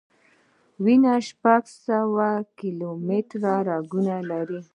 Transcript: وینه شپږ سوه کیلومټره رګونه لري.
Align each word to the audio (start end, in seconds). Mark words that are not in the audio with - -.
وینه 0.83 1.13
شپږ 1.27 1.63
سوه 1.85 2.29
کیلومټره 2.59 3.55
رګونه 3.69 4.15
لري. 4.29 4.61